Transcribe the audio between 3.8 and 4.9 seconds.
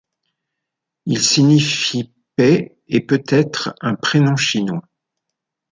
un prénom chinois.